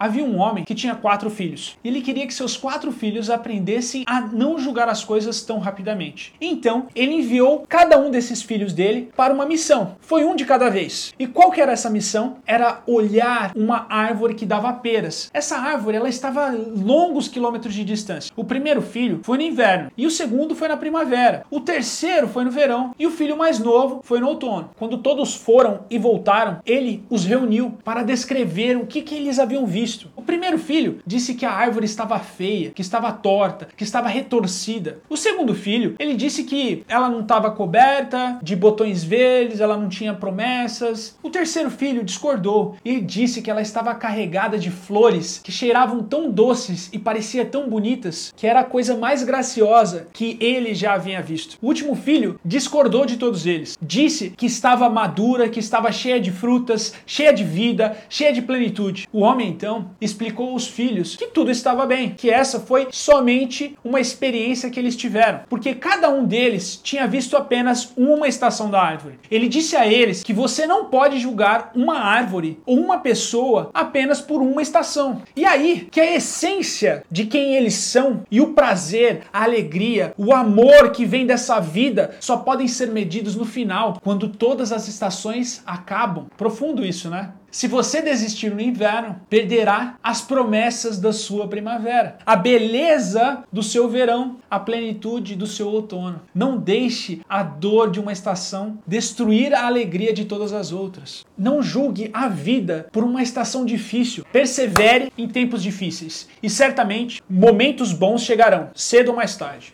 [0.00, 1.76] Havia um homem que tinha quatro filhos.
[1.84, 6.32] Ele queria que seus quatro filhos aprendessem a não julgar as coisas tão rapidamente.
[6.40, 9.96] Então, ele enviou cada um desses filhos dele para uma missão.
[10.00, 11.12] Foi um de cada vez.
[11.18, 12.36] E qual que era essa missão?
[12.46, 15.30] Era olhar uma árvore que dava peras.
[15.34, 18.32] Essa árvore, ela estava longos quilômetros de distância.
[18.36, 21.44] O primeiro filho foi no inverno e o segundo foi na primavera.
[21.50, 24.70] O terceiro foi no verão e o filho mais novo foi no outono.
[24.78, 29.66] Quando todos foram e voltaram, ele os reuniu para descrever o que, que eles haviam
[29.66, 29.87] visto.
[30.16, 34.98] O primeiro filho disse que a árvore estava feia, que estava torta, que estava retorcida.
[35.08, 39.88] O segundo filho, ele disse que ela não estava coberta de botões verdes, ela não
[39.88, 41.16] tinha promessas.
[41.22, 46.30] O terceiro filho discordou e disse que ela estava carregada de flores que cheiravam tão
[46.30, 51.22] doces e parecia tão bonitas que era a coisa mais graciosa que ele já havia
[51.22, 51.56] visto.
[51.60, 53.78] O último filho discordou de todos eles.
[53.80, 59.08] Disse que estava madura, que estava cheia de frutas, cheia de vida, cheia de plenitude.
[59.12, 64.00] O homem então explicou aos filhos que tudo estava bem, que essa foi somente uma
[64.00, 69.18] experiência que eles tiveram, porque cada um deles tinha visto apenas uma estação da árvore.
[69.30, 74.20] Ele disse a eles que você não pode julgar uma árvore ou uma pessoa apenas
[74.20, 75.22] por uma estação.
[75.36, 80.32] E aí que a essência de quem eles são e o prazer, a alegria, o
[80.32, 85.62] amor que vem dessa vida só podem ser medidos no final, quando todas as estações
[85.66, 86.26] acabam.
[86.36, 87.32] Profundo isso, né?
[87.50, 93.88] Se você desistir no inverno, perderá as promessas da sua primavera, a beleza do seu
[93.88, 96.20] verão, a plenitude do seu outono.
[96.34, 101.24] Não deixe a dor de uma estação destruir a alegria de todas as outras.
[101.36, 104.26] Não julgue a vida por uma estação difícil.
[104.30, 109.72] Persevere em tempos difíceis e certamente momentos bons chegarão, cedo ou mais tarde.